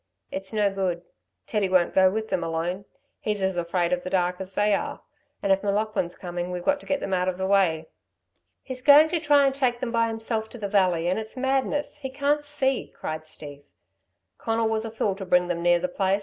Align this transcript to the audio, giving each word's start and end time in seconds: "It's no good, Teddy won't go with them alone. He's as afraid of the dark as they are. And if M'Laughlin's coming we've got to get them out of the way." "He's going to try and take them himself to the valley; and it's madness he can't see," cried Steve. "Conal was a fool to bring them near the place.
"It's 0.31 0.51
no 0.51 0.73
good, 0.73 1.03
Teddy 1.45 1.69
won't 1.69 1.93
go 1.93 2.09
with 2.09 2.29
them 2.29 2.43
alone. 2.43 2.85
He's 3.19 3.43
as 3.43 3.55
afraid 3.55 3.93
of 3.93 4.03
the 4.03 4.09
dark 4.09 4.37
as 4.39 4.55
they 4.55 4.73
are. 4.73 5.01
And 5.43 5.51
if 5.51 5.61
M'Laughlin's 5.61 6.15
coming 6.15 6.49
we've 6.49 6.63
got 6.65 6.79
to 6.79 6.87
get 6.87 6.99
them 7.01 7.13
out 7.13 7.27
of 7.29 7.37
the 7.37 7.45
way." 7.45 7.87
"He's 8.63 8.81
going 8.81 9.09
to 9.09 9.19
try 9.19 9.45
and 9.45 9.53
take 9.53 9.79
them 9.79 9.93
himself 9.93 10.49
to 10.49 10.57
the 10.57 10.67
valley; 10.67 11.07
and 11.07 11.19
it's 11.19 11.37
madness 11.37 11.99
he 11.99 12.09
can't 12.09 12.43
see," 12.43 12.87
cried 12.97 13.27
Steve. 13.27 13.63
"Conal 14.39 14.69
was 14.69 14.85
a 14.85 14.89
fool 14.89 15.13
to 15.13 15.23
bring 15.23 15.49
them 15.49 15.61
near 15.61 15.77
the 15.77 15.87
place. 15.87 16.19